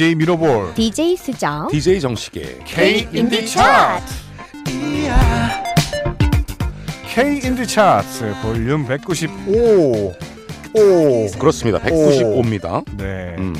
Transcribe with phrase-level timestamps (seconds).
[0.00, 4.14] DJ 미로볼 DJ 수정 DJ 정식의 K 인디 차트
[7.12, 10.14] K 인디 차트 볼륨 195
[10.72, 11.26] 오.
[11.38, 11.78] 그렇습니다.
[11.80, 12.82] 195입니다.
[12.96, 13.34] 네.
[13.36, 13.54] 음.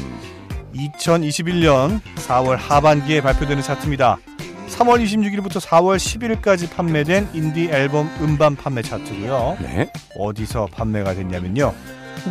[0.74, 4.16] 2021년 4월 하반기에 발표되는 차트입니다.
[4.70, 9.58] 3월 26일부터 4월 11일까지 판매된 인디 앨범 음반 판매 차트고요.
[9.60, 9.92] 네.
[10.16, 11.74] 어디서 판매가 됐냐면요.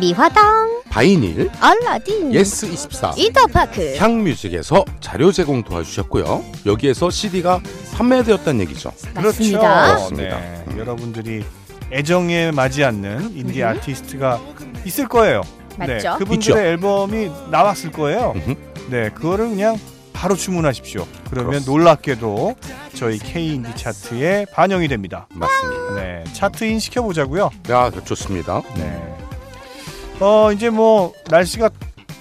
[0.00, 6.44] 미화당 바이닐, 알라딘 예스24, 인터파크 향뮤직에서 자료 제공 도와주셨고요.
[6.66, 7.60] 여기에서 CD가
[7.94, 8.92] 판매되었다는 얘기죠.
[9.14, 10.08] 맞습니다.
[10.08, 10.14] 그렇죠.
[10.16, 10.64] 네.
[10.76, 11.44] 여러분들이
[11.92, 13.68] 애정해 마지 않는 인디 음.
[13.68, 14.40] 아티스트가
[14.84, 15.42] 있을 거예요.
[15.78, 15.94] 네.
[15.94, 16.16] 맞죠?
[16.18, 16.58] 그분들의 있죠.
[16.58, 18.32] 앨범이 나왔을 거예요.
[18.36, 18.56] 음흠.
[18.90, 19.10] 네.
[19.10, 19.78] 그거를 그냥
[20.12, 21.06] 바로 주문하십시오.
[21.30, 21.70] 그러면 그렇습니다.
[21.70, 22.56] 놀랍게도
[22.94, 25.26] 저희 K 인디 차트에 반영이 됩니다.
[25.34, 25.94] 맞습니다.
[25.94, 26.24] 네.
[26.32, 27.50] 차트인 시켜보자고요.
[27.70, 28.60] 야, 좋습니다.
[28.76, 29.16] 네.
[30.20, 31.70] 어 이제 뭐 날씨가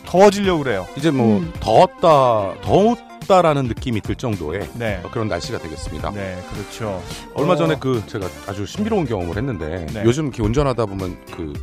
[0.05, 0.88] 더워지려고 그래요.
[0.95, 1.53] 이제 뭐 음.
[1.59, 5.02] 더웠다, 더웠다라는 느낌이 들 정도의 네.
[5.11, 6.11] 그런 날씨가 되겠습니다.
[6.11, 7.03] 네, 그렇죠.
[7.36, 10.03] 얼마 어, 전에 그 제가 아주 신비로운 경험을 했는데 네.
[10.05, 11.53] 요즘 이렇게 운전하다 보면 그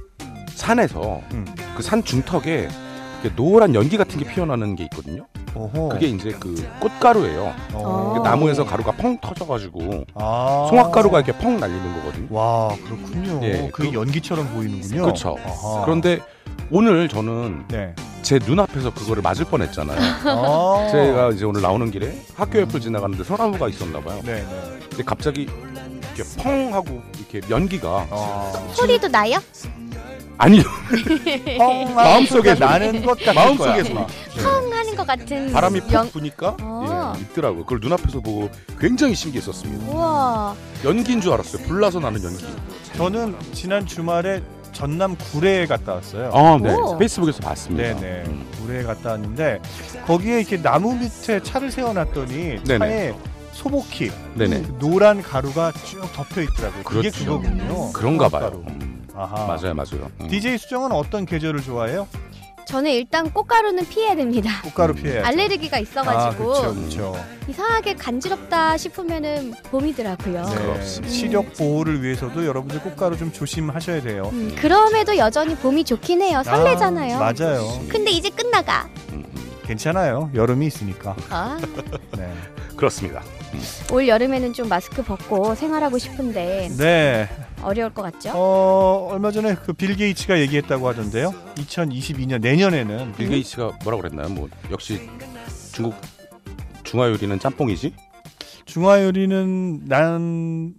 [0.50, 1.46] 산에서 음.
[1.74, 2.68] 그산 중턱에
[3.22, 5.26] 이렇게 노란 연기 같은 게 피어나는 게 있거든요.
[5.56, 5.88] 오호.
[5.88, 7.54] 그게 이제 그 꽃가루예요.
[7.74, 8.14] 어.
[8.16, 10.66] 그 나무에서 가루가 펑 터져가지고 아.
[10.68, 12.26] 송화가루가 이렇게 펑 날리는 거거든요.
[12.30, 13.40] 와 그렇군요.
[13.44, 15.02] 예, 그게 그- 연기처럼 보이는군요.
[15.02, 15.36] 그렇죠.
[15.44, 15.84] 아하.
[15.84, 16.18] 그런데
[16.70, 17.94] 오늘 저는 네.
[18.22, 19.98] 제 눈 앞에서 그거를 맞을 뻔했잖아요.
[20.24, 20.88] 아.
[20.92, 24.20] 제가 이제 오늘 나오는 길에 학교 옆을 지나가는데 소나무가 있었나 봐요.
[24.24, 24.78] 네, 네.
[24.91, 25.42] 근데 갑자기
[26.16, 28.52] 이렇게 펑 하고 이렇게 연기가 아.
[28.72, 29.38] 소리도 나요?
[30.38, 30.62] 아니요
[31.58, 34.06] 펑 마음속에 나는 것 같을 마음속에서 거야.
[34.36, 36.10] 막펑 하는 것 같은 바람이 푹 연...
[36.10, 37.14] 부니까 어.
[37.16, 37.64] 예, 있더라고요.
[37.64, 39.92] 그걸 눈앞에서 보고 굉장히 신기했었습니다.
[39.92, 40.54] 우와
[40.84, 41.62] 연기인 줄 알았어요.
[41.66, 42.44] 불나서 나는 연기.
[42.96, 44.42] 저는 지난 주말에
[44.72, 46.30] 전남 구례에 갔다 왔어요.
[46.34, 46.75] 아, 네.
[46.75, 46.98] 오.
[46.98, 47.98] 페이스북에서 봤습니다.
[47.98, 48.46] 네네 음.
[48.60, 49.60] 구례에 갔다 왔는데
[50.06, 52.78] 거기에 이렇게 나무 밑에 차를 세워놨더니 네네.
[52.78, 53.14] 차에
[53.52, 54.62] 소복히 네네.
[54.62, 56.82] 그 노란 가루가 쭉 덮여 있더라고요.
[56.84, 57.41] 그게 그렇죠.
[57.41, 57.92] 그거군요.
[57.92, 58.42] 그런가 봐요.
[58.42, 58.64] 가루.
[59.16, 59.47] 음, 아하.
[59.47, 60.10] 맞아요, 맞아요.
[60.21, 60.28] 음.
[60.28, 62.06] DJ 수정은 어떤 계절을 좋아해요?
[62.66, 65.00] 저는 일단 꽃가루는 피해야 됩니다 꽃가루 음.
[65.00, 65.25] 피해야죠.
[65.28, 67.25] 알레르기가 아, 있어가지고 그렇죠, 그렇죠.
[67.49, 71.15] 이상하게 간지럽다 싶으면은 봄이더라고요 네, 그렇습니다.
[71.15, 74.31] 시력 보호를 위해서도 여러분들 꽃가루 좀 조심하셔야 돼요.
[74.32, 77.62] 음, 그럼에도 여전히 봄이 좋긴 해요 설레잖아요 아, 맞아요.
[77.88, 79.50] 근데 이제 끝나가 음, 음.
[79.66, 80.31] 괜찮아요.
[80.34, 81.16] 여름이 있으니까.
[81.31, 81.59] 아,
[82.16, 82.32] 네.
[82.77, 83.22] 그렇습니다.
[83.91, 87.28] 올 여름에는 좀 마스크 벗고 생활하고 싶은데 네.
[87.62, 88.32] 어려울 것 같죠?
[88.34, 91.32] 어, 얼마 전에 그 빌 게이츠가 얘기했다고 하던데요.
[91.56, 94.28] 2022년 내년에는 빌 게이츠가 뭐라 그랬나요?
[94.28, 95.09] 뭐 역시
[95.72, 95.94] 중국
[96.84, 97.94] 중화 요리는 짬뽕이지.
[98.66, 100.75] 중화 요리는 난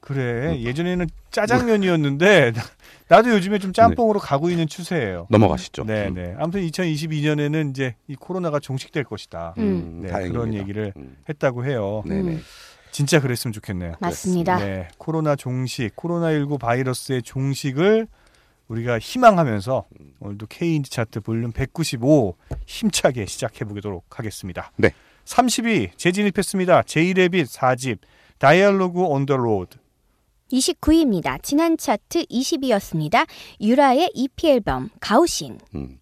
[0.00, 0.60] 그래 음.
[0.62, 2.52] 예전에는 짜장면이었는데
[3.12, 5.26] 나도 요즘에 좀 짬뽕으로 가고 있는 추세예요.
[5.28, 5.84] 넘어가시죠.
[5.84, 6.14] 네, 음.
[6.14, 6.34] 네.
[6.38, 9.52] 아무튼 2022년에는 이제 이 코로나가 종식될 것이다.
[9.58, 10.00] 음.
[10.02, 10.40] 네, 다행입니다.
[10.40, 11.18] 그런 얘기를 음.
[11.28, 12.02] 했다고 해요.
[12.06, 12.32] 네네.
[12.36, 12.42] 음.
[12.90, 13.96] 진짜 그랬으면 좋겠네요.
[14.00, 14.56] 맞습니다.
[14.56, 18.06] 네, 코로나 종식, 코로나19 바이러스의 종식을
[18.68, 19.84] 우리가 희망하면서
[20.20, 22.36] 오늘도 K인디 차트 볼륨 195
[22.66, 24.72] 힘차게 시작해 보도록 하겠습니다.
[24.76, 24.90] 네.
[25.26, 26.84] 30위 재진입했습니다.
[26.84, 27.98] 제이레빗 4집
[28.38, 29.76] Dialogue On The Road.
[30.52, 31.42] 29위입니다.
[31.42, 33.26] 지난 차트 20위였습니다.
[33.60, 35.58] 유라의 EP 앨범 Gaussian.
[35.74, 35.98] 음.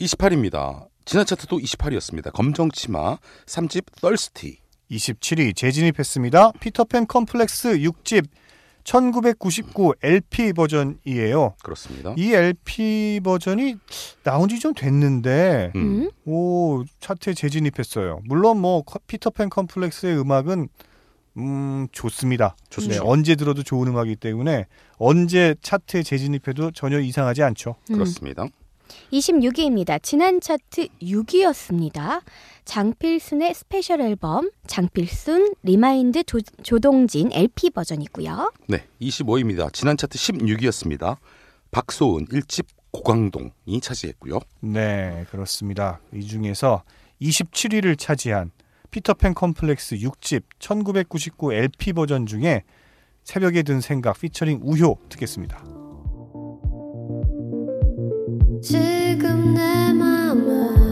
[0.00, 0.86] 28입니다.
[1.04, 2.32] 지난 차트도 28이었습니다.
[2.32, 4.58] 검정치마 3집 Thirsty.
[4.90, 6.52] 27위 재진입했습니다.
[6.60, 8.26] 피터팬 컴플렉스 6집
[8.84, 11.54] 1999 LP 버전이에요.
[11.62, 12.14] 그렇습니다.
[12.18, 13.76] 이 LP 버전이
[14.24, 15.80] 나온 지 좀 됐는데 음.
[16.02, 16.10] 음?
[16.30, 18.20] 오 차트에 재진입했어요.
[18.26, 20.68] 물론 뭐 커- 피터팬 컴플렉스의 음악은
[21.36, 22.56] 음 좋습니다.
[22.70, 22.88] 좋죠.
[22.88, 27.76] 네, 언제 들어도 좋은 음악이기 때문에 언제 차트에 재진입해도 전혀 이상하지 않죠.
[27.90, 27.94] 음.
[27.94, 28.46] 그렇습니다.
[29.12, 30.00] 26위입니다.
[30.02, 32.22] 지난 차트 6위였습니다.
[32.64, 38.52] 장필순의 스페셜 앨범 장필순 Remind 조, 조동진 LP 버전이고요.
[38.68, 39.72] 네, 25입니다.
[39.72, 41.16] 지난 차트 16위였습니다.
[41.70, 44.38] 박소은 1집 고강동이 차지했고요.
[44.60, 46.00] 네 그렇습니다.
[46.14, 46.84] 이 중에서
[47.20, 48.52] 27위를 차지한
[48.94, 52.62] 피터팬 컴플렉스 6집 1999 LP 버전 중에
[53.24, 55.64] 새벽에 든 생각 피처링 우효 듣겠습니다.
[58.62, 60.83] 지금 내 맘은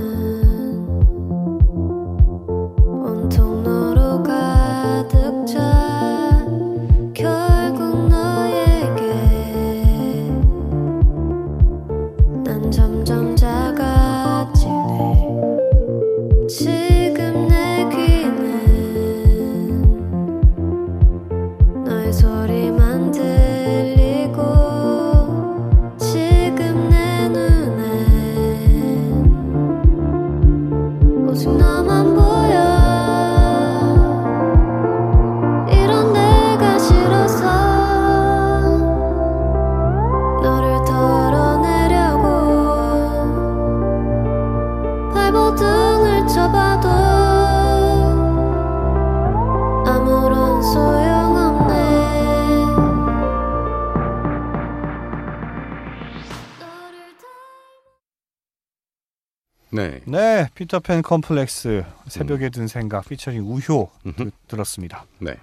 [60.72, 63.90] 네, 피터팬 컴플렉스 새벽에 든 생각 피처링 우효.
[64.16, 65.04] 드- 들었습니다.
[65.18, 65.34] 네.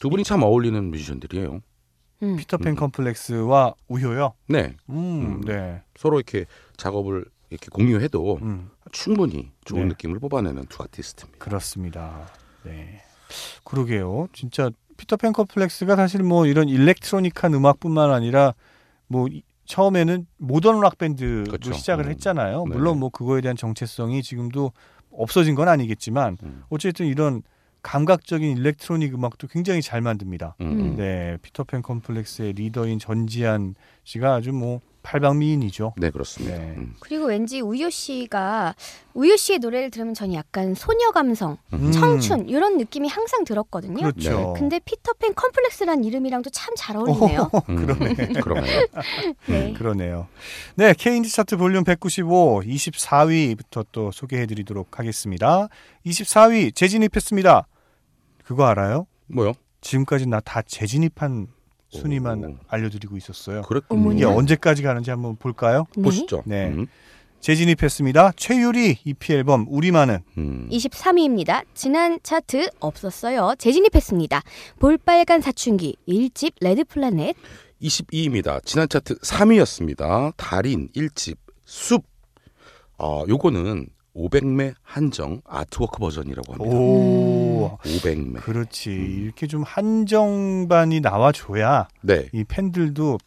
[0.00, 1.60] 두 분이 참 어울리는 뮤지션들이에요.
[2.24, 2.36] 음.
[2.36, 2.74] 피터팬 음.
[2.74, 4.34] 컴플렉스와 우효요.
[4.48, 4.74] 네.
[4.88, 4.96] 음,
[5.36, 5.40] 음.
[5.42, 5.82] 네.
[5.96, 6.46] 서로 이렇게
[6.78, 9.88] 작업을 이렇게 공유해도 음, 충분히 좋은 네.
[9.90, 11.38] 느낌을 뽑아내는 두 아티스트입니다.
[11.38, 12.26] 그렇습니다.
[12.64, 13.02] 네.
[13.62, 14.26] 그러게요.
[14.32, 18.52] 진짜 피터팬 컴플렉스가 사실 뭐 이런 electronic한 음악뿐만 아니라
[19.06, 21.72] 뭐 이- 처음에는 모던 락 밴드로 그렇죠.
[21.72, 22.10] 시작을 음.
[22.10, 22.64] 했잖아요.
[22.64, 22.76] 네네.
[22.76, 24.72] 물론 뭐 그거에 대한 정체성이 지금도
[25.10, 26.62] 없어진 건 아니겠지만 음.
[26.68, 27.42] 어쨌든 이런
[27.82, 30.56] 감각적인 electronic 음악도 굉장히 잘 만듭니다.
[30.60, 30.80] 음, 음.
[30.80, 30.96] 음.
[30.96, 35.94] 네, 피터팬 컴플렉스의 리더인 전지한 씨가 아주 뭐 팔방미인이죠.
[35.98, 36.58] 네, 그렇습니다.
[36.58, 36.74] 네.
[36.76, 36.94] 음.
[36.98, 38.74] 그리고 왠지 우효 씨가
[39.14, 43.94] 우효 씨의 노래를 들으면 저는 약간 소녀 감성, 음, 청춘 이런 느낌이 항상 들었거든요.
[43.94, 44.52] 그렇죠.
[44.56, 47.50] 근데 피터팬 컴플렉스란 이름이랑도 참 잘 어울리네요.
[47.68, 47.86] 음.
[47.86, 48.14] 그러네.
[48.42, 48.86] 그러네요.
[49.46, 49.72] 네.
[49.72, 50.26] 그러네요.
[50.74, 55.68] 네, K인디 차트 볼륨 195 24위부터 또 소개해드리도록 하겠습니다.
[56.04, 57.66] 24위 재진입했습니다.
[58.44, 59.06] 그거 알아요?
[59.28, 59.52] 뭐요?
[59.80, 61.46] 지금까지 나 다 재진입한
[61.90, 62.56] 순위만 오.
[62.68, 63.62] 알려드리고 있었어요.
[63.62, 64.12] 그랬군요.
[64.12, 64.24] 이게.
[64.24, 65.84] 언제까지 가는지 한번 볼까요?
[65.96, 66.02] 네.
[66.02, 66.42] 보시죠.
[66.46, 66.68] 네.
[66.68, 66.86] 음.
[67.40, 68.32] 재진입했습니다.
[68.36, 70.68] 최유리 EP 앨범 우리만은 음.
[70.70, 71.64] 23위입니다.
[71.74, 73.54] 지난 차트 없었어요.
[73.58, 74.42] 재진입했습니다.
[74.80, 77.36] 볼빨간 사춘기 1집 Red Planet
[77.82, 78.64] 22위입니다.
[78.64, 80.32] 지난 차트 3위였습니다.
[80.36, 82.04] 달인 1집 숲.
[82.98, 86.74] 아, 요거는 500매 한정 아트워크 버전이라고 합니다.
[86.76, 88.40] 오 500매.
[88.40, 89.22] 그렇지 음.
[89.24, 92.28] 이렇게 좀 한정반이 나와줘야 네.
[92.32, 93.18] 이 팬들도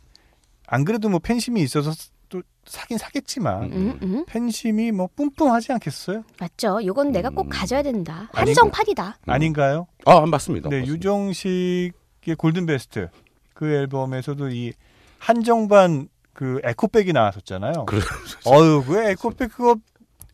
[0.68, 1.92] 안 그래도 뭐 팬심이 있어서
[2.30, 3.72] 또 사긴 사겠지만 음.
[3.74, 4.26] 음, 음.
[4.28, 6.24] 팬심이 뭐 뿜뿜하지 않겠어요?
[6.40, 6.80] 맞죠.
[6.86, 7.50] 요건 내가 꼭 음.
[7.50, 8.30] 가져야 된다.
[8.34, 9.18] 한정판이다.
[9.28, 9.30] 음.
[9.30, 9.88] 아닌가요?
[10.06, 10.70] 아, 맞습니다.
[10.70, 10.88] 네 맞습니다.
[10.94, 13.10] 유정식의 골든 베스트
[13.54, 14.74] 그 앨범에서도 이
[15.20, 17.86] 한정반 그 에코백이 나왔었잖아요.
[17.86, 18.02] 그래-
[18.48, 19.76] 어유 그 에코백 그거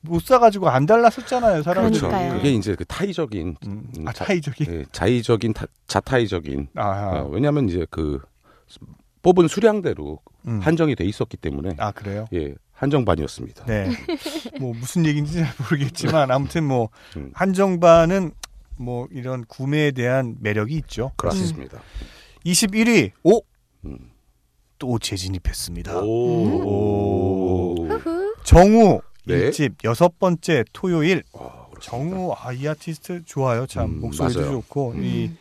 [0.06, 2.00] 못 사가지고 안 달랐었잖아요 사람들이.
[2.00, 2.34] 그렇죠.
[2.38, 4.68] 그게 이제 그 타이적인 음, 음, 아 자- 타이적인.
[4.74, 8.20] 예, 자의적인 타, 자타의적인 아, 어, 왜냐하면 이제 그
[9.22, 10.60] 뽑은 수량대로 음.
[10.60, 12.28] 한정이 돼 있었기 때문에 아 그래요?
[12.34, 13.66] 예 한정반이었습니다.
[13.66, 13.90] 네.
[14.60, 17.32] 뭐 무슨 얘기인지 잘 모르겠지만 아무튼 뭐 음.
[17.34, 18.32] 한정반은
[18.78, 21.12] 뭐 이런 구매에 대한 매력이 있죠.
[21.16, 21.82] 그렇습니다.
[22.46, 23.42] 21위 오!
[23.86, 23.98] 음.
[24.78, 26.02] 또 재진입했습니다.
[26.02, 27.86] 오.
[27.88, 28.36] 흐흐.
[28.44, 29.50] 정우 네.
[29.50, 31.66] 1집 여섯 번째 토요일 아.
[31.82, 33.66] 정우 아, 이 아티스트 좋아요.
[33.68, 34.52] 참 음, 목소리도 맞아요.
[34.54, 35.04] 좋고 음.
[35.04, 35.32] 이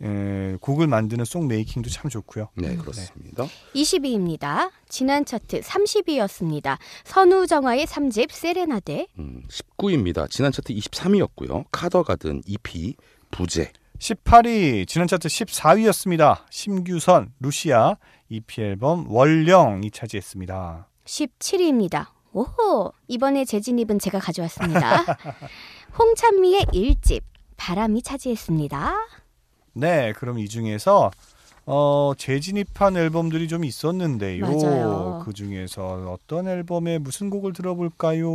[0.00, 2.50] 에, 곡을 만드는 송 메이킹도 참 좋고요.
[2.54, 3.46] 네 그렇습니다.
[3.74, 4.70] 20위입니다.
[4.88, 6.78] 지난 차트 30위였습니다.
[7.04, 10.30] 선우정아의 3집 세레나데 음, 19위입니다.
[10.30, 11.64] 지난 차트 23위였고요.
[11.72, 12.94] 카더가든 EP
[13.30, 13.72] 부재.
[13.98, 16.44] 18위 지난 차트 14위였습니다.
[16.50, 17.96] 심규선 루시아
[18.28, 20.86] EP 앨범 월령이 차지했습니다.
[21.04, 22.17] 17위입니다.
[22.38, 25.04] 오호 이번에 재진입은 제가 가져왔습니다.
[25.98, 27.22] 홍찬미의 1집
[27.56, 28.94] 바람이 차지했습니다.
[29.72, 31.10] 네, 그럼 이 중에서
[31.66, 34.46] 어, 재진입한 앨범들이 좀 있었는데요.
[34.46, 35.22] 맞아요.
[35.24, 38.30] 그 중에서 어떤 앨범에 무슨 곡을 들어볼까요?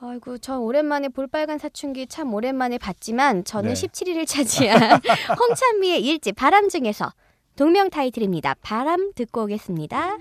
[0.00, 3.88] 아이고 전 오랜만에 볼빨간 사춘기 참 오랜만에 봤지만 저는 네.
[3.88, 5.00] 17위를 차지한
[5.40, 7.12] 홍찬미의 1집 바람 중에서
[7.56, 8.56] 동명 타이틀입니다.
[8.60, 10.18] 바람 듣고 오겠습니다.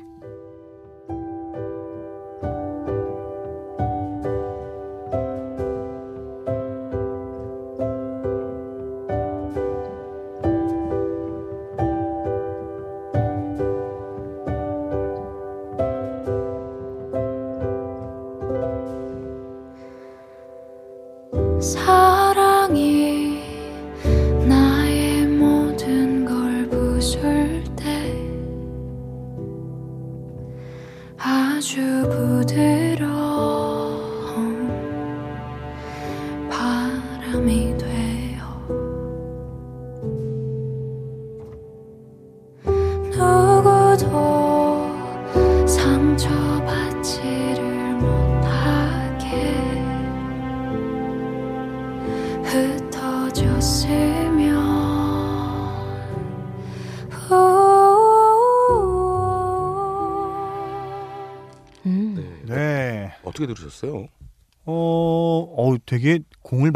[31.76, 33.81] 부드러운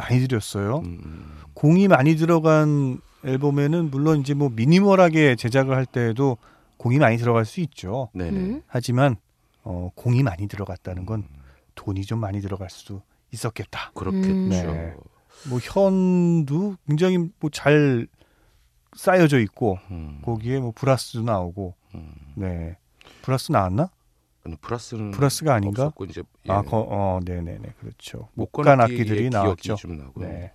[0.10, 0.80] 많이 들였어요.
[0.80, 6.38] 음, 공이 많이 들어간 앨범에는 물론 이제 뭐 미니멀하게 제작을 할 때에도
[6.78, 8.10] 공이 많이 들어갈 수 있죠.
[8.14, 8.38] 네네.
[8.38, 8.62] 음.
[8.68, 9.16] 하지만
[9.64, 11.28] 어, 공이 많이 들어갔다는 건
[11.76, 13.92] 돈이 좀 많이 들어갈 수도 있었겠다.
[13.96, 14.30] 그렇겠죠.
[14.30, 14.50] 음.
[14.50, 14.94] 네.
[15.50, 18.08] 뭐 현도 굉장히 뭐 잘
[18.96, 22.14] 쌓여져 있고 음, 거기에 뭐 브라스도 나오고 음.
[22.36, 22.78] 네
[23.24, 23.90] 브라스 나왔나?
[24.62, 25.84] 브라스는 브라스가 아닌가?
[25.84, 28.30] 없었고 이제 예, 아, 거, 어, 네 네 네, 그렇죠.
[28.34, 29.76] 목관 목관 악기의 악기들이 나왔죠.
[30.18, 30.52] 네,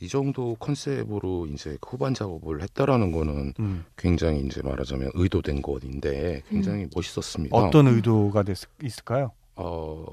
[0.00, 3.84] 이 정도 컨셉으로 이제 후반 작업을 했다라는 거는 음.
[3.96, 7.56] 굉장히 이제 말하자면 의도된 것인데 굉장히 멋있었습니다.
[7.56, 9.30] 어떤 의도가 됐, 있을까요?
[9.56, 10.04] 어,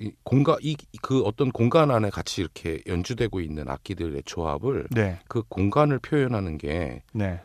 [0.00, 5.42] 이 공간 이 그 어떤 공간 안에 같이 이렇게 연주되고 있는 악기들의 조합을 네, 그
[5.42, 7.40] 공간을 표현하는 게 네,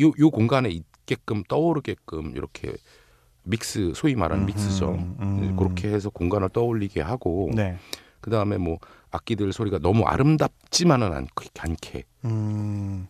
[0.00, 2.72] 요, 요 공간에 있게끔 떠오르게끔 이렇게
[3.48, 4.90] 믹스 소위 말하는 믹스죠.
[4.90, 5.56] 음, 음.
[5.56, 7.76] 그렇게 해서 공간을 떠올리게 하고 네,
[8.20, 8.78] 그 다음에 뭐
[9.10, 11.26] 악기들 소리가 너무 아름답지만은 않,
[11.58, 13.08] 않게 음.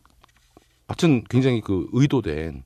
[0.87, 2.64] 하여튼 굉장히 그 의도된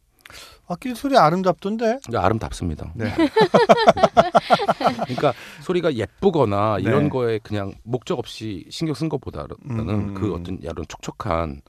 [0.69, 1.99] 악기 소리 아름답던데.
[2.05, 2.93] 그러니까 아름답습니다.
[2.95, 3.12] 네,
[5.05, 7.09] 그러니까 소리가 예쁘거나 이런 네.
[7.09, 10.14] 거에 그냥 목적 없이 신경 쓴 것보다는 음.
[10.14, 11.62] 그 어떤 이런 촉촉한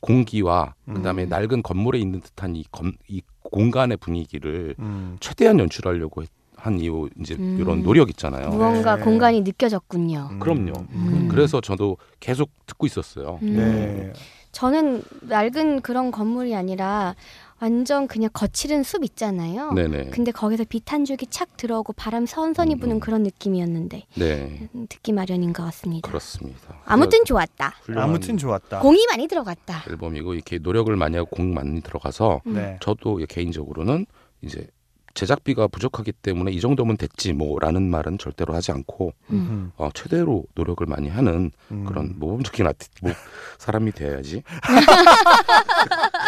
[0.00, 1.28] 공기와 그다음에 음.
[1.28, 5.16] 낡은 건물에 있는 듯한 이, 검, 이 공간의 분위기를 음.
[5.20, 7.56] 최대한 연출하려고 했- 한 이유 이제 음.
[7.60, 8.48] 이런 노력 있잖아요.
[8.48, 9.02] 무언가 네.
[9.04, 10.28] 공간이 느껴졌군요.
[10.32, 10.38] 음.
[10.40, 10.72] 그럼요.
[10.90, 11.28] 음.
[11.30, 13.38] 그래서 저도 계속 듣고 있었어요.
[13.42, 13.56] 음.
[13.56, 14.12] 네,
[14.50, 17.14] 저는 낡은 그런 건물이 아니라
[17.60, 19.72] 완전 그냥 거칠은 숲 있잖아요.
[19.72, 20.10] 네네.
[20.10, 22.80] 근데 거기서 빛 한 줄기 착 들어오고 바람 선선히 음.
[22.80, 24.68] 부는 그런 느낌이었는데 네.
[24.74, 26.08] 음, 듣기 마련인 것 같습니다.
[26.08, 26.80] 그렇습니다.
[26.86, 27.74] 아무튼 좋았다.
[27.94, 28.78] 아무튼 좋았다.
[28.80, 29.84] 공이 많이 들어갔다.
[29.90, 32.54] 앨범이고 이렇게 노력을 많이 하고 공 많이 들어가서 음.
[32.54, 34.06] 네, 저도 개인적으로는
[34.40, 34.66] 이제
[35.14, 39.72] 제작비가 부족하기 때문에 이 정도면 됐지 뭐라는 말은 절대로 하지 않고 음.
[39.76, 41.84] 어, 최대로 노력을 많이 하는 음.
[41.84, 43.12] 그런 모범적인 아티 뭐
[43.58, 44.42] 사람이 돼야지.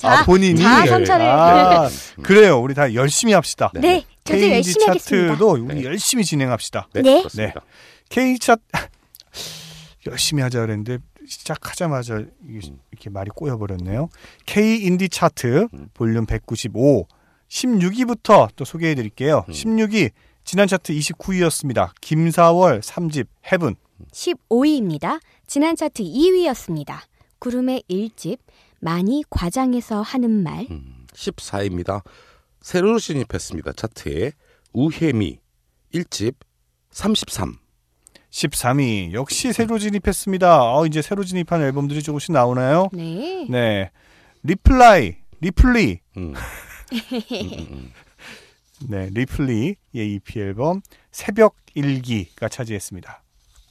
[0.00, 0.90] 자, 아 본인이 자, 네.
[0.90, 1.26] 성찰을.
[1.26, 1.88] 아,
[2.22, 2.60] 그래요.
[2.60, 3.70] 우리 다 열심히 합시다.
[3.74, 3.80] 네.
[3.80, 5.28] 네, 저도 K인지 열심히 하겠습니다.
[5.28, 5.84] 차트도 우리 네.
[5.84, 6.88] 열심히 진행합시다.
[6.92, 7.18] 네, 네.
[7.18, 7.60] 그렇습니다.
[8.08, 8.62] K 차트
[10.08, 12.78] 열심히 하자 그랬는데 시작하자마자 이게 음.
[12.90, 14.08] 이렇게 말이 꼬여 버렸네요.
[14.46, 15.88] K 인디 차트 음.
[15.94, 17.06] 볼륨 195
[17.48, 19.44] 16위부터 또 소개해 드릴게요.
[19.48, 19.52] 음.
[19.52, 20.10] 16위
[20.44, 21.90] 지난 차트 29위였습니다.
[22.00, 23.76] 김사월 3집 Heaven.
[24.12, 25.20] 15위입니다.
[25.46, 27.00] 지난 차트 2위였습니다.
[27.38, 28.38] 구름의 1집
[28.80, 30.66] 많이 과장해서 하는 말.
[30.70, 32.02] 음, 14위입니다.
[32.60, 33.72] 새로 진입했습니다.
[33.72, 34.32] 차트에
[34.72, 35.38] 우혜미
[35.94, 36.34] 1집
[36.90, 37.56] 33.
[38.30, 40.74] 13위 역시 새로 진입했습니다.
[40.76, 42.88] 어, 이제 새로 진입한 앨범들이 조금씩 나오나요?
[42.92, 43.46] 네.
[43.50, 43.90] 네,
[44.44, 46.34] 리플라이, 리플리, 음.
[46.92, 47.92] 음, 음, 음.
[48.88, 53.22] 네, 리플리의 EP 앨범 새벽 일기가 차지했습니다.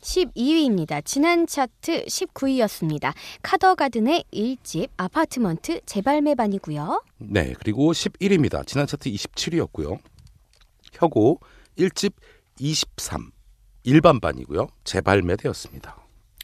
[0.01, 1.03] 12위입니다.
[1.03, 3.13] 지난 차트 19위였습니다.
[3.41, 7.03] 카더가든의 1집 Apartment 재발매반이고요.
[7.17, 8.65] 네, 그리고 11위입니다.
[8.65, 9.99] 지난 차트 27위였고요.
[10.93, 11.39] 혁오
[11.77, 12.13] 1집
[12.59, 13.31] 23
[13.83, 14.67] 일반반이고요.
[14.83, 15.97] 재발매되었습니다.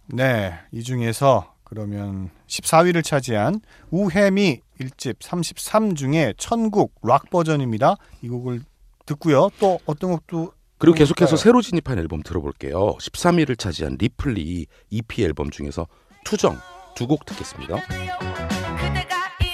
[0.07, 3.59] 네, 이 중에서 그러면 14위를 차지한
[3.89, 7.95] 우혜미 1집 33 중에 천국 락 버전입니다.
[8.21, 8.61] 이 곡을
[9.05, 9.49] 듣고요.
[9.59, 11.37] 또 어떤 곡도 그리고 계속해서 그러니까요.
[11.37, 12.95] 새로 진입한 앨범 들어볼게요.
[12.99, 15.87] 13위를 차지한 리플리 EP 앨범 중에서
[16.25, 16.57] 투정
[16.95, 17.75] 두 곡 듣겠습니다.
[17.85, 19.53] 그대가 이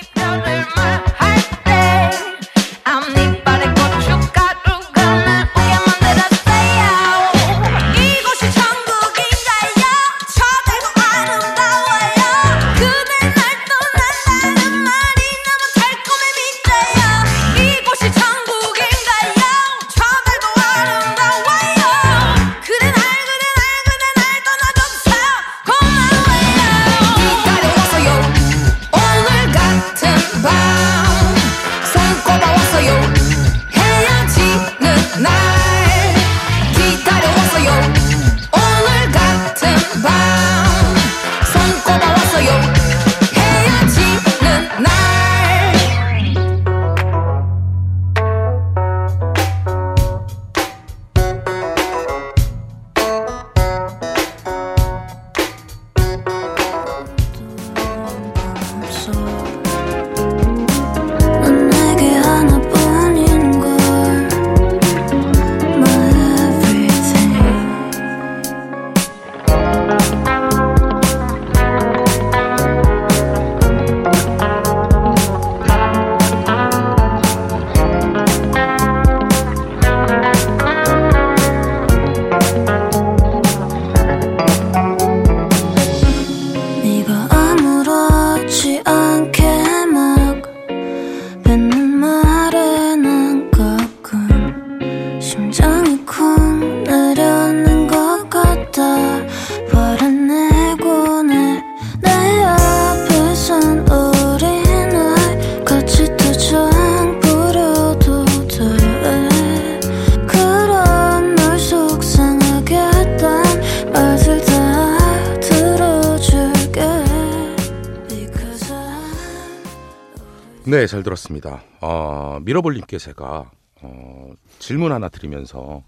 [120.71, 121.61] 네, 잘 들었습니다.
[121.81, 123.51] 어, 미러볼님께 제가
[123.81, 125.83] 어, 질문 하나 드리면서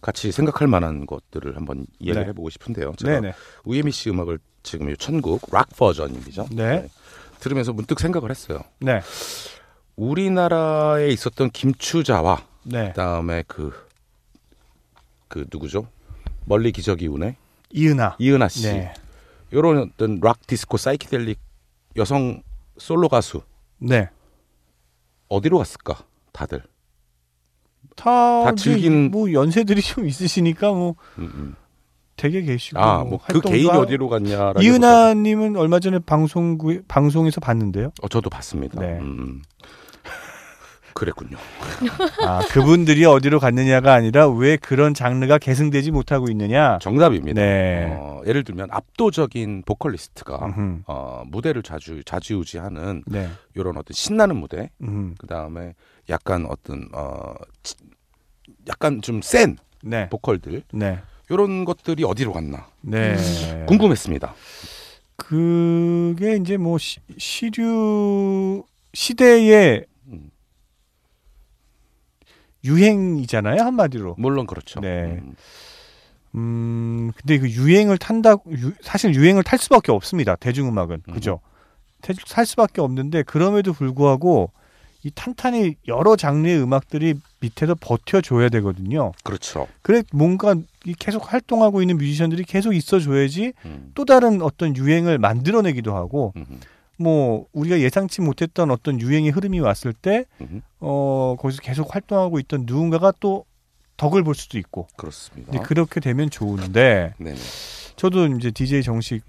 [0.00, 2.28] 같이 생각할 만한 것들을 한번 이야기를 네.
[2.30, 2.94] 해보고 싶은데요.
[2.98, 3.32] 제가 네네.
[3.62, 6.48] 우예미 씨 음악을 지금 이 천국 락 버전이죠.
[6.50, 6.88] 네.
[7.38, 8.58] 들으면서 문득 생각을 했어요.
[8.80, 9.02] 네.
[9.94, 12.88] 우리나라에 있었던 김추자와 네.
[12.88, 13.72] 그다음에 그,
[15.28, 15.86] 그 누구죠?
[16.44, 17.36] 멀리 기적이 우네
[17.70, 18.16] 이은하.
[18.18, 18.94] 이은하 씨 네.
[19.52, 21.38] 이런 어떤 락 디스코 사이키델릭
[21.94, 22.42] 여성
[22.78, 23.40] 솔로 가수
[23.78, 24.08] 네.
[25.34, 25.98] 어디로 갔을까?
[26.32, 26.62] 다들.
[27.96, 31.54] 다, 다 즐기는- 뭐 연세들이 좀 있으시니까 뭐 음, 음.
[32.16, 34.62] 되게 계시고 아, 뭐그 활동가- 개인이 어디로 갔냐라고.
[34.62, 37.90] 이은하님은 얼마 전에 방송국 방송에서 봤는데요.
[38.02, 38.80] 어, 저도 봤습니다.
[38.80, 38.98] 네.
[39.00, 39.42] 음.
[40.94, 41.36] 그랬군요.
[42.22, 46.78] 아 그분들이 어디로 갔느냐가 아니라 왜 그런 장르가 계승되지 못하고 있느냐.
[46.80, 47.40] 정답입니다.
[47.40, 47.88] 네.
[47.98, 50.82] 어, 예를 들면 압도적인 보컬리스트가 음흠.
[50.86, 53.28] 어, 무대를 자주 자지우지하는 네.
[53.54, 55.14] 이런 어떤 신나는 무대, 음.
[55.18, 55.74] 그 다음에
[56.08, 57.74] 약간 어떤 어, 치-
[58.68, 60.08] 약간 좀센 네.
[60.08, 61.00] 보컬들 네.
[61.28, 63.16] 이런 것들이 어디로 갔나 네.
[63.66, 64.34] 궁금했습니다.
[65.16, 69.93] 그게 이제 뭐 시, 시류 시대의 음.
[72.64, 74.16] 유행이잖아요 한마디로.
[74.18, 74.80] 물론 그렇죠.
[74.80, 75.20] 네.
[75.22, 75.34] 음,
[76.34, 81.14] 음 근데 그 유행을 탄다고 유- 사실 유행을 탈 수밖에 없습니다 대중음악은 음.
[81.14, 81.40] 그죠?
[82.02, 84.50] 태- 살 수밖에 없는데 그럼에도 불구하고
[85.04, 89.12] 이 탄탄히 여러 장르의 음악들이 밑에서 버텨줘야 되거든요.
[89.22, 89.68] 그렇죠.
[89.82, 90.54] 그래 뭔가
[90.86, 96.46] 이 계속 활동하고 있는 뮤지션들이 계속 있어줘야지 음, 또 다른 어떤 유행을 만들어내기도 하고 음,
[96.50, 96.60] 음,
[96.98, 102.64] 뭐 우리가 예상치 못했던 어떤 유행의 흐름이 왔을 때 음, 어, 거기서 계속 활동하고 있던
[102.66, 103.44] 누군가가 또
[103.96, 105.60] 덕을 볼 수도 있고 그렇습니다.
[105.62, 107.36] 그렇게 되면 좋은데 네네.
[107.96, 109.22] 저도 이제 DJ 정식이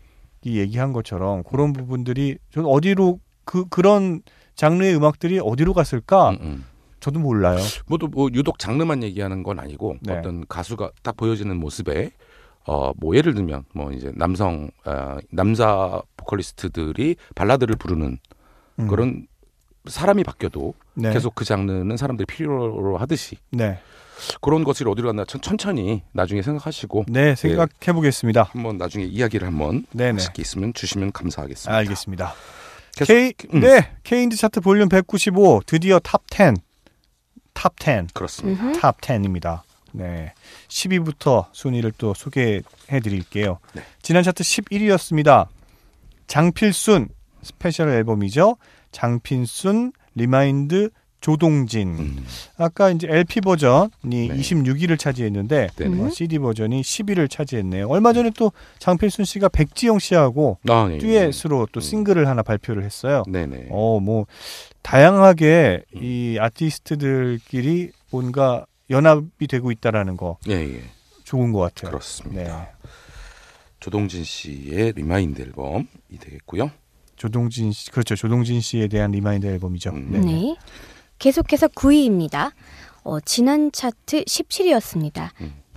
[0.45, 4.21] 얘기한 것처럼 그런 부분들이 저는 어디로 그 그런
[4.55, 6.65] 장르의 음악들이 어디로 갔을까 음, 음.
[6.99, 7.59] 저도 몰라요.
[7.85, 10.17] 모두 뭐 유독 장르만 얘기하는 건 아니고 네.
[10.17, 12.11] 어떤 가수가 딱 보여지는 모습에
[12.67, 18.17] 어 뭐 예를 들면 뭐 이제 남성 어, 남자 보컬리스트들이 발라드를 부르는
[18.79, 18.87] 음.
[18.87, 19.27] 그런
[19.87, 21.13] 사람이 바뀌어도 네.
[21.13, 23.79] 계속 그 장르는 사람들이 필요로 하듯이 네.
[24.41, 28.43] 그런 것들이 어디로 갔나 천, 천천히 나중에 생각하시고 네, 생각해 보겠습니다.
[28.51, 30.11] 한번 나중에 이야기를 한번 네, 네.
[30.13, 31.75] 하실 게 있으면 주시면 감사하겠습니다.
[31.77, 32.33] 알겠습니다.
[32.95, 33.59] 계속 K 음.
[33.59, 36.55] 네, K인디 차트 볼륨 195 드디어 top 10.
[37.53, 38.13] top 10.
[38.13, 38.71] 그렇습니다.
[38.73, 39.61] top 10입니다.
[39.97, 40.33] 네.
[40.67, 42.61] 10위부터 순위를 또 소개해
[43.03, 43.59] 드릴게요.
[43.73, 43.83] 네.
[44.01, 45.47] 지난 차트 11위였습니다.
[46.27, 47.09] 장필순
[47.41, 48.57] 스페셜 앨범이죠.
[48.91, 50.89] 장필순 Remind
[51.25, 51.87] 조동진.
[51.97, 54.27] 음, 아까 이제 LP 버전이 네.
[54.27, 55.69] 26위를 차지했는데.
[55.81, 57.87] 어, CD 버전이 10위를 차지했네요.
[57.87, 60.99] 얼마 전에 또 장필순 씨가 백지영 씨하고 아, 네.
[60.99, 61.81] 듀엣으로 또 음.
[61.81, 63.23] 싱글을 하나 발표를 했어요.
[63.27, 63.69] 네네.
[63.71, 64.27] 어, 뭐
[64.83, 65.99] 다양하게 음.
[66.03, 70.81] 이 아티스트들끼리 뭔가 연합이 되고 있다라는 거 예, 예.
[71.23, 71.91] 좋은 것 같아요.
[71.91, 72.43] 그렇습니다.
[72.43, 72.89] 네.
[73.79, 75.85] 조동진 씨의 Remind 앨범이
[76.19, 76.71] 되겠고요.
[77.15, 78.15] 조동진 씨, 그렇죠.
[78.15, 79.91] 조동진 씨에 대한 remind 앨범이죠.
[79.91, 80.11] 음.
[80.11, 80.19] 네.
[80.19, 80.55] 네.
[81.19, 82.51] 계속해서 9위입니다.
[83.03, 85.29] 어, 지난 차트 17위였습니다.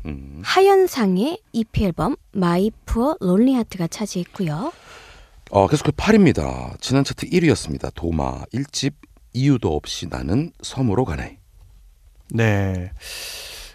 [0.06, 0.40] 음.
[0.42, 4.72] 하현상의 EP 앨범 My Poor Lonely Heart가 차지했고요.
[5.50, 6.80] 어, 계속해 8입니다.
[6.80, 7.92] 지난 차트 1위였습니다.
[7.94, 8.94] 도마 1집
[9.32, 11.37] 이유도 없이 나는 섬으로 가네.
[12.30, 12.90] 네.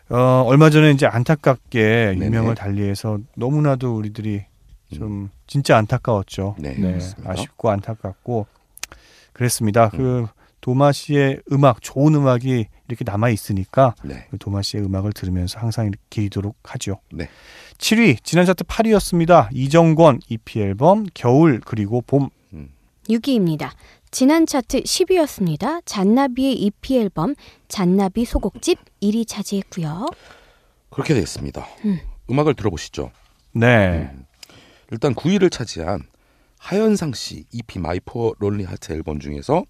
[0.09, 2.15] 어, 얼마 전에 이제 안타깝게.
[2.17, 4.45] 유명을 달리해서 너무나도 우리들이
[4.93, 6.55] 좀 진짜 안타까웠죠.
[6.59, 6.99] 네, 네.
[7.25, 8.45] 아쉽고 안타깝고
[9.33, 9.89] 그랬습니다.
[9.93, 9.97] 음.
[9.97, 10.27] 그
[10.61, 14.27] 도마 씨의 음악, 좋은 음악이 이렇게 남아 있으니까 네.
[14.29, 16.99] 그 도마 씨의 음악을 들으면서 항상 이렇게 기리도록 하죠.
[17.11, 17.27] 네.
[17.79, 19.49] 7위 지난 차트 8위였습니다.
[19.51, 22.29] 이정권 EP 앨범 겨울 그리고 봄.
[23.09, 23.71] 6위입니다.
[24.13, 25.81] 지난 차트 10위였습니다.
[25.85, 27.33] 잔나비의 EP 앨범
[27.67, 30.05] 잔나비 소곡집 1위 차지했고요.
[30.91, 31.65] 그렇게 됐습니다.
[31.83, 31.99] 음.
[32.29, 33.09] 음악을 들어보시죠.
[33.53, 34.11] 네.
[34.13, 34.27] 음.
[34.91, 36.03] 일단 9위를 차지한
[36.59, 39.65] 하현상 씨 EP My Poor Lonely Heart 앨범 중에서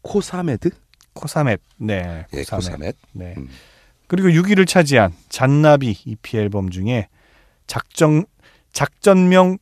[0.00, 0.70] 코사메드?
[1.12, 1.60] 코사멧.
[1.76, 2.24] 네.
[2.32, 2.96] 예, 코사멧.
[3.12, 3.34] 네.
[3.36, 3.50] 음.
[4.06, 7.08] 그리고 6위를 차지한 잔나비 EP 앨범 중에
[7.66, 8.24] 작정
[8.72, 9.58] 작전명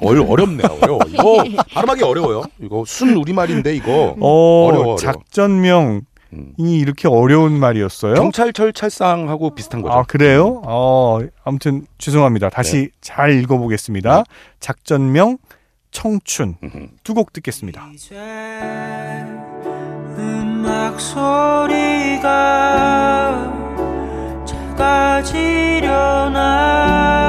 [0.00, 0.68] 어려 어렵네요.
[0.80, 1.00] 어려워.
[1.08, 2.42] 이거 발음하기 어려워요.
[2.60, 4.96] 이거 순 우리말인데 이거 어, 어려워, 어려워.
[4.96, 6.02] 작전명이
[6.34, 6.52] 음.
[6.60, 8.14] 이렇게 어려운 말이었어요.
[8.14, 9.94] 경찰철 찰상하고 비슷한 거죠.
[9.94, 10.62] 아 그래요?
[10.64, 12.50] 어 아무튼 죄송합니다.
[12.50, 14.16] 다시 잘 읽어보겠습니다.
[14.18, 14.24] 네.
[14.60, 15.38] 작전명
[15.90, 16.90] 청춘 음.
[17.02, 17.88] 두곡 듣겠습니다.
[17.94, 18.14] 이제
[20.18, 22.28] 음악 소리가
[25.98, 27.27] 작아지려나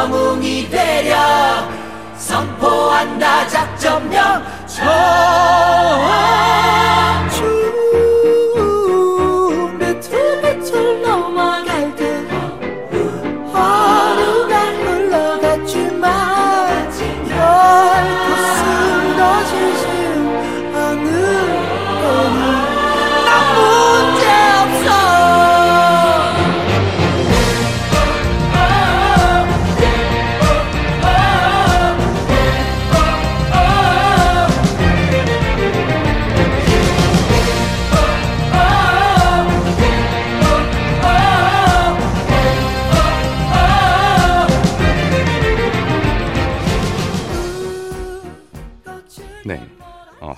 [0.00, 1.18] 영웅이 되려
[2.16, 4.82] 선포한다 작전명 좋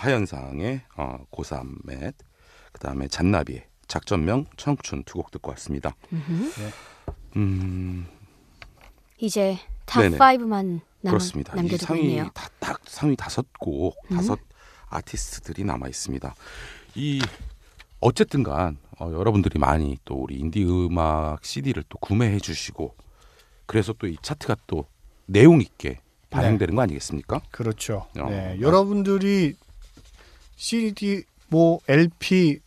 [0.06, 2.14] 하현상의 어, 코사멧,
[2.72, 5.94] 그 다음에 잔나비의 작전명 청춘 두 곡 듣고 왔습니다.
[7.36, 8.06] 음,
[9.18, 10.18] 이제 top 네네.
[10.18, 11.60] 5만 남, 그렇습니다.
[11.62, 12.28] 이 상위 있네요.
[12.34, 14.16] 다, 딱 상위 다섯 곡, 음.
[14.16, 14.38] 다섯
[14.88, 16.34] 아티스트들이 남아 있습니다.
[16.96, 17.20] 이
[18.00, 22.94] 어쨌든간 어, 여러분들이 많이 또 우리 인디 음악 CD를 또 구매해 주시고
[23.66, 24.86] 그래서 또 이 차트가 또
[25.26, 25.98] 내용 있게
[26.30, 27.40] 반영되는 거 아니겠습니까?
[27.50, 28.06] 그렇죠.
[28.18, 28.28] 어.
[28.28, 29.54] 네, 여러분들이
[30.62, 32.60] CD, 뭐 LP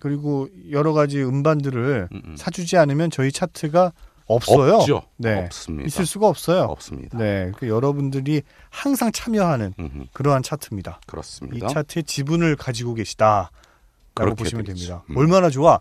[0.00, 2.34] 그리고 여러 가지 음반들을 음, 음.
[2.34, 3.92] 사주지 않으면 저희 차트가
[4.24, 4.76] 없어요.
[4.76, 5.02] 없죠.
[5.18, 5.44] 네.
[5.44, 5.86] 없습니다.
[5.86, 6.62] 있을 수가 없어요.
[6.62, 7.18] 없습니다.
[7.18, 11.00] 네, 그 여러분들이 항상 참여하는 음흠, 그러한 차트입니다.
[11.02, 11.66] 이 그렇습니다.
[11.68, 13.50] 차트의 지분을 가지고 계시다
[14.14, 14.64] 라고 그렇게 보시면.
[14.64, 15.04] 됩니다.
[15.10, 15.16] 음.
[15.18, 15.78] 얼마나 좋아?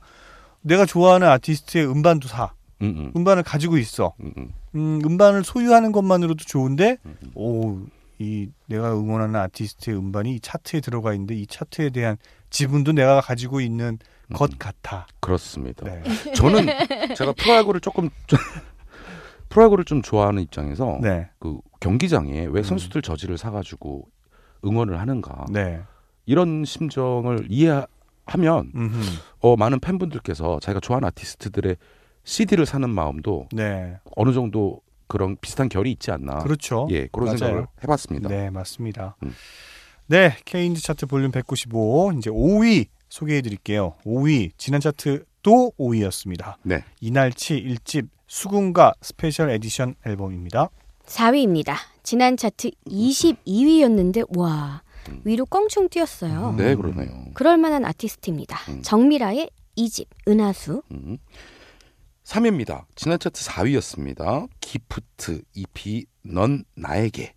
[0.60, 2.52] 내가 좋아하는 아티스트의 음반도 사.
[2.82, 4.14] 음, 음, 음반을 가지고 있어.
[4.20, 4.54] 음, 음.
[4.76, 7.18] 음, 음반을 소유하는 것만으로도 좋은데, 음.
[7.36, 7.80] 오,
[8.20, 12.18] 이 내가 응원하는 아티스트의 음반이 이 차트에 들어가 있는데 이 차트에 대한
[12.50, 13.98] 지분도 내가 가지고 있는
[14.34, 14.58] 것 음.
[14.60, 15.08] 같아.
[15.22, 15.86] 그렇습니다.
[15.86, 16.04] 네.
[16.36, 16.68] 저는
[17.16, 18.10] 제가 프로야구를 조금
[19.48, 21.30] 프로야구를 좀 좋아하는 입장에서 네.
[21.40, 24.08] 그 경기장에 왜 선수들 저지를 사가지고
[24.66, 25.82] 응원을 하는가 네.
[26.26, 29.02] 이런 심정을 이해하면 음흠.
[29.40, 31.78] 어, 많은 팬분들께서 자기가 좋아하는 아티스트들의
[32.26, 33.98] CD를 사는 마음도 네.
[34.18, 36.38] 어느 정도 그런 비슷한 결이 있지 않나.
[36.40, 36.88] 그렇죠.
[36.92, 37.38] 예, 그런 맞아요.
[37.38, 38.30] 생각을 해봤습니다.
[38.30, 39.18] 네, 맞습니다.
[39.24, 39.34] 음.
[40.06, 43.96] 네, K인디 차트 볼륨 195 이제 5위 소개해 드릴게요.
[44.06, 46.56] 5위 지난 차트 또 5위였습니다.
[46.62, 46.84] 네.
[47.02, 50.70] 이날치 1집 수궁가 special edition 앨범입니다.
[51.06, 51.74] 4위입니다.
[52.04, 54.84] 지난 차트 22위였는데 와
[55.24, 56.54] 위로 껑충 뛰었어요.
[56.56, 57.26] 네, 그러네요.
[57.34, 58.58] 그럴 만한 아티스트입니다.
[58.72, 58.82] 음.
[58.84, 60.84] 정미라의 이집 은하수.
[60.92, 61.18] 음.
[62.30, 62.86] 3위입니다.
[62.96, 64.48] 지난 차트 4위였습니다.
[64.62, 67.34] 기프트 EP 넌 나에게.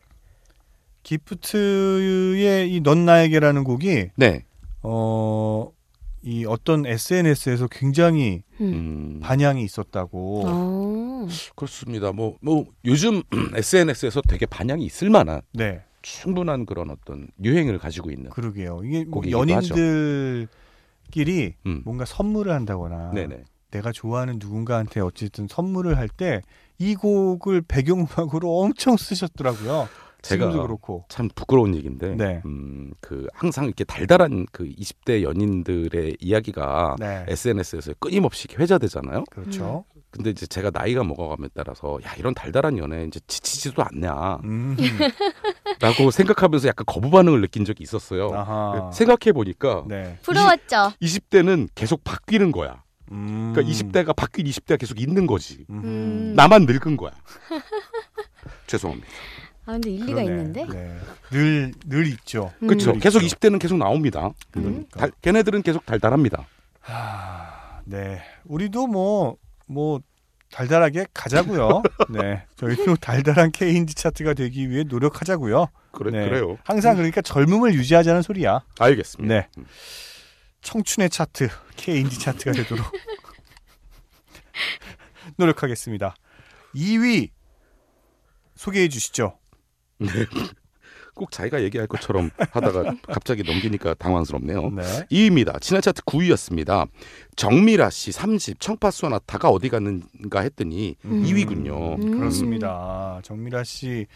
[1.03, 4.45] 기프트의 이넌 나에게라는 곡이 네.
[4.83, 5.73] 어,
[6.23, 8.67] 이 어떤 SNS에서 굉장히 음.
[8.67, 10.43] 음, 반향이 있었다고.
[10.47, 11.27] 어.
[11.57, 12.13] 그렇습니다.
[12.13, 13.23] 뭐, 뭐 요즘
[13.57, 18.29] SNS에서 되게 반향이 있을 만한 네, 충분한 그런 어떤 유행을 가지고 있는.
[18.31, 18.83] 그러게요.
[18.85, 20.49] 이게 뭐 연인들끼리
[21.65, 21.83] 음.
[21.85, 23.45] 뭔가 선물을 한다거나 네네.
[23.73, 26.43] 내가 좋아하는 누군가한테 어쨌든 선물을 할 때
[26.79, 29.89] 이 곡을 배경음악으로 엄청 쓰셨더라고요.
[30.23, 31.05] 제가 지금도 그렇고.
[31.09, 32.43] 참 부끄러운 얘기인데, 네.
[32.45, 39.25] 음, 그 항상 이렇게 달달한 그 20대 연인들의 이야기가 네, SNS에서 끊임없이 회자되잖아요.
[39.31, 39.85] 그렇죠.
[40.11, 44.77] 근데 이제 제가 나이가 먹어감에 따라서 야 이런 달달한 연애 이제 지치지도 않냐라고 음.
[46.13, 48.29] 생각하면서 약간 거부 반응을 느낀 적이 있었어요.
[48.35, 48.91] 아하.
[48.93, 50.19] 생각해 보니까 네.
[50.23, 50.93] 부러웠죠.
[51.01, 52.82] 20대는 계속 바뀌는 거야.
[53.13, 53.53] 음.
[53.55, 55.65] 그러니까 20대가 바뀐 20대가 계속 있는 거지.
[55.71, 55.81] 음.
[55.85, 56.33] 음.
[56.35, 57.13] 나만 늙은 거야.
[58.67, 59.09] 죄송합니다.
[59.65, 60.25] 아 근데 일리가 그러네.
[60.27, 60.67] 있는데.
[60.67, 60.99] 네.
[61.31, 62.53] 늘, 늘 있죠.
[62.63, 62.67] 음.
[62.69, 62.93] 그렇죠.
[62.93, 63.37] 늘 계속 있죠.
[63.37, 64.31] 20대는 계속 나옵니다.
[64.51, 65.01] 그러니까.
[65.01, 66.47] 달- 걔네들은 계속 달달합니다.
[66.81, 68.23] 하, 네.
[68.45, 69.37] 우리도 뭐,
[69.69, 70.01] 뭐,
[70.51, 71.83] 달달하게 가자고요.
[72.11, 72.45] 네.
[72.57, 75.69] 저희도 달달한 K인디 차트가 되기 위해 노력하자고요.
[75.93, 76.29] 그래 네.
[76.29, 76.59] 그래요.
[76.65, 78.63] 항상 그러니까 젊음을 유지하자는 소리야.
[78.79, 79.33] 알겠습니다.
[79.35, 79.49] 네.
[80.63, 82.87] 청춘의 차트, K인디 차트가 되도록
[85.37, 86.15] 노력하겠습니다.
[86.75, 87.31] 2위
[88.55, 89.39] 소개해 주시죠.
[91.15, 94.71] 꼭 자기가 얘기할 것처럼 하다가 갑자기 넘기니까 당황스럽네요.
[94.71, 94.83] 네.
[95.11, 95.61] 2위입니다.
[95.61, 96.89] 지난 차트 9위였습니다.
[97.37, 101.23] 정미라 씨 30, 청파수 나타가 어디 갔는가 했더니 음.
[101.25, 102.03] 2위군요.
[102.03, 102.19] 음.
[102.19, 103.21] 그렇습니다.
[103.23, 104.07] 정미라 씨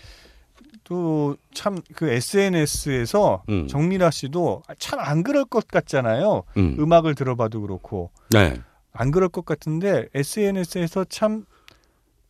[0.87, 3.67] 또 참 그 SNS에서 음.
[3.67, 6.45] 정미라 씨도 참 안 그럴 것 같잖아요.
[6.57, 6.77] 음.
[6.79, 8.61] 음악을 들어봐도 그렇고 네.
[8.93, 11.45] 안 그럴 것 같은데 SNS에서 참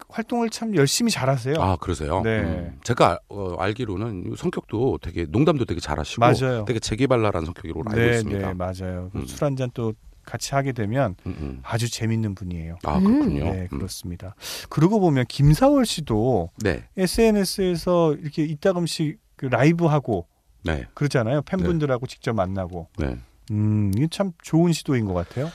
[0.09, 1.57] 활동을 참 열심히 잘하세요.
[1.61, 2.23] 아 그러세요?
[2.23, 2.40] 네.
[2.40, 2.79] 음.
[2.85, 6.64] 제가 어, 알기로는 성격도 되게 농담도 되게 잘하시고 맞아요.
[6.66, 8.47] 되게 재기발랄한 성격으로 알고 네, 있습니다.
[8.49, 9.11] 네, 맞아요.
[9.14, 9.27] 음.
[9.27, 9.92] 술한 잔 또
[10.27, 11.61] 같이 하게 되면 음, 음.
[11.62, 12.79] 아주 재밌는 분이에요.
[12.85, 13.05] 아 음.
[13.05, 13.45] 그렇군요.
[13.45, 13.79] 네, 음.
[13.79, 14.35] 그렇습니다.
[14.69, 16.85] 그러고 보면 김사월 씨도 네.
[16.99, 20.27] SNS에서 이렇게 이따금씩 그 라이브 하고
[20.65, 20.85] 네.
[20.95, 21.43] 그러잖아요.
[21.43, 22.89] 팬분들하고 직접 만나고.
[22.99, 23.17] 네.
[23.53, 25.51] 음, 이게 참 좋은 시도인 것 같아요.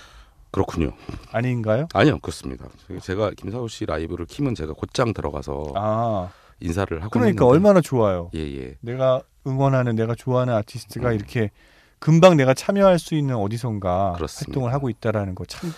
[0.52, 0.92] 그렇군요.
[1.32, 1.88] 아닌가요?
[1.94, 2.68] 아니요, 그렇습니다.
[3.02, 6.30] 제가 김사우 씨 라이브를 키면 제가 곧장 들어가서 아,
[6.60, 8.30] 인사를 하고 그러니까 얼마나 좋아요.
[8.36, 8.76] 예, 예.
[8.82, 11.16] 내가 응원하는 내가 좋아하는 아티스트가 음.
[11.16, 11.52] 이렇게
[12.02, 14.50] 금방 내가 참여할 수 있는 어디선가 그렇습니다.
[14.50, 15.72] 활동을 하고 있다라는 거 참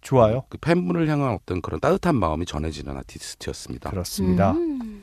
[0.00, 0.44] 좋아요.
[0.48, 3.90] 그 팬분을 향한 어떤 그런 따뜻한 마음이 전해지는 아티스트였습니다.
[3.90, 4.52] 그렇습니다.
[4.52, 5.02] 음.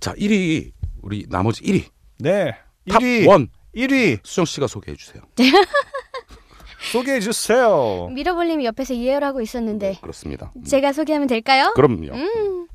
[0.00, 1.84] 자, 1위 우리 나머지 1위
[2.18, 2.54] 네.
[2.88, 3.88] top 1위 1.
[3.88, 5.22] 1위 수정 씨가 소개해 주세요.
[6.92, 8.08] 소개해 주세요.
[8.12, 10.50] 미러볼님이 옆에서 이해를 하고 있었는데 네, 그렇습니다.
[10.56, 10.64] 음.
[10.64, 11.72] 제가 소개하면 될까요?
[11.74, 12.12] 그럼요.
[12.14, 12.68] 음.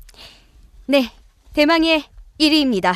[0.86, 1.10] 네,
[1.54, 2.04] 대망의
[2.40, 2.94] 1위입니다.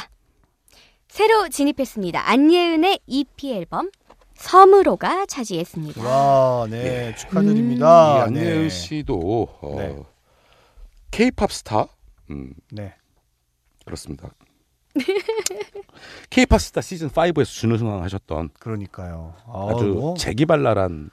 [1.09, 2.29] 새로 진입했습니다.
[2.29, 3.90] 안예은의 EP 앨범
[4.35, 6.03] 섬으로가 차지했습니다.
[6.03, 7.14] 와, 네, 예.
[7.16, 8.18] 축하드립니다.
[8.18, 8.68] 이 안예은 네.
[8.68, 9.97] 씨도 어, 네.
[11.11, 11.87] K-팝 스타
[12.31, 12.94] 음, 네.
[13.85, 14.31] 그렇습니다.
[16.31, 19.35] K-팝 스타 시즌 5에서 준우승하셨던 그러니까요.
[19.47, 20.14] 아 주 뭐.
[20.16, 21.11] 재기발랄한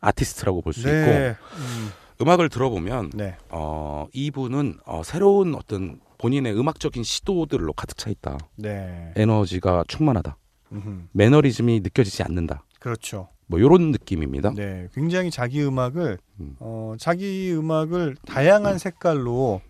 [0.00, 1.36] 아티스트라고 볼수 있고 네.
[1.56, 1.90] 음,
[2.20, 3.36] 음악을 들어보면 네.
[3.50, 8.38] 어, 이분은 어, 새로운 어떤 본인의 음악적인 시도들로 가득 차 있다.
[8.56, 9.12] 네.
[9.16, 10.36] 에너지가 충만하다.
[10.72, 11.08] 음흠.
[11.12, 12.64] 매너리즘이 느껴지지 않는다.
[12.80, 13.28] 그렇죠.
[13.46, 14.52] 뭐 이런 느낌입니다.
[14.54, 16.56] 네, 굉장히 자기 음악을 음.
[16.58, 19.60] 어, 자기 음악을 다양한 색깔로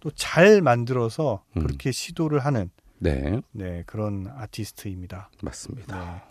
[0.00, 1.62] 또 잘 만들어서 음.
[1.62, 5.30] 그렇게 시도를 하는 네, 네, 그런 아티스트입니다.
[5.42, 6.22] 맞습니다.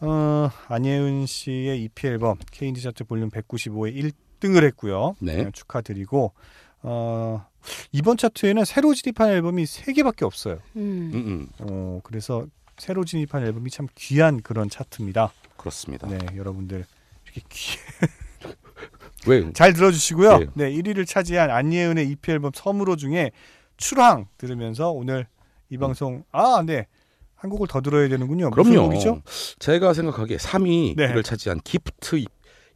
[0.00, 0.06] 네.
[0.06, 5.16] 어, 안예은 씨의 EP 앨범 K인디 차트 볼륨 195에 1등을 했고요.
[5.20, 5.50] 네.
[5.52, 6.32] 축하드리고
[6.82, 7.44] 어,
[7.92, 10.60] 이번 차트에는 새로 진입한 앨범이 3개밖에 없어요.
[10.76, 11.10] 음.
[11.12, 12.46] 음, 음, 어, 그래서
[12.80, 15.32] 새로 진입한 앨범이 참 귀한 그런 차트입니다.
[15.58, 16.08] 그렇습니다.
[16.08, 16.86] 네, 여러분들
[17.26, 17.76] 이렇게 귀...
[19.28, 19.52] 왜?
[19.52, 20.38] 잘 들어주시고요.
[20.38, 20.46] 네.
[20.54, 23.32] 네, 1위를 차지한 안예은의 EP 앨범 섬으로 중에
[23.76, 25.26] 출항 들으면서 오늘
[25.68, 26.86] 이 방송 아, 네.
[27.34, 28.50] 한 곡을 더 들어야 되는군요.
[28.50, 28.90] 그럼요.
[29.58, 31.22] 제가 생각하기에 3위를 네.
[31.22, 32.24] 차지한 기프트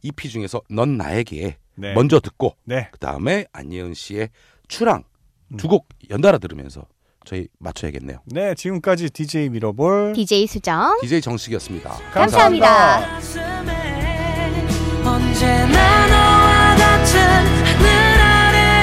[0.03, 1.93] EP 중에서 넌 나에게 네.
[1.93, 2.89] 먼저 듣고 네.
[2.91, 4.29] 그 다음에 안예은 씨의
[4.67, 5.03] 출항
[5.51, 5.57] 음.
[5.57, 6.85] 두곡 연달아 들으면서
[7.25, 8.19] 저희 맞춰야겠네요.
[8.25, 10.97] 네, 지금까지 DJ 미러볼 DJ 수정.
[11.01, 11.89] DJ 정식이었습니다.
[12.13, 13.19] 감사합니다.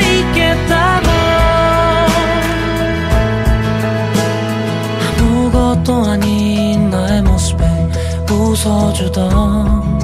[0.02, 1.08] 있겠다고
[5.18, 7.64] 아무것도 아닌 나의 모습에
[8.30, 9.98] 웃어주던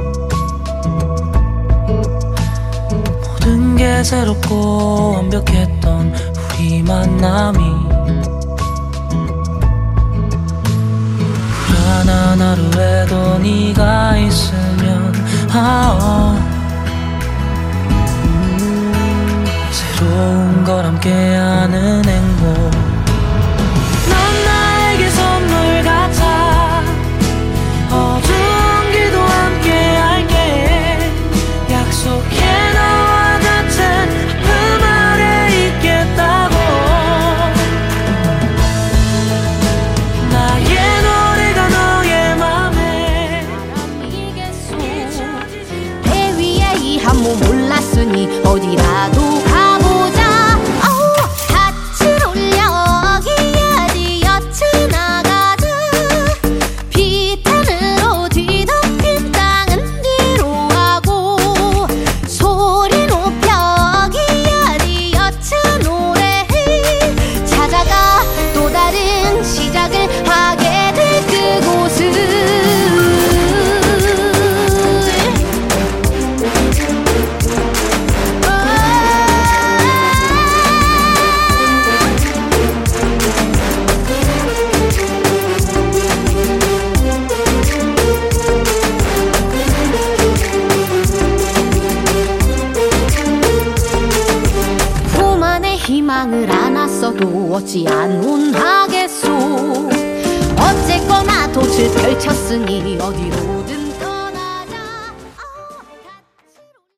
[3.24, 6.14] 모든 게 새롭고 완벽했던
[6.58, 7.87] 우리 만남이
[12.38, 15.12] 불안한 하루에도 네가 있으면
[15.50, 16.38] 아 어.
[19.72, 22.46] 새로운 걸 함께하는 행복
[24.08, 26.37] 넌 나에게 선물 같아
[48.80, 49.37] 올